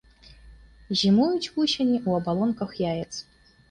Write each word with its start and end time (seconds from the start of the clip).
Зімуюць 1.01 1.51
вусені 1.53 1.97
ў 2.07 2.19
абалонках 2.19 2.71
яец. 2.93 3.13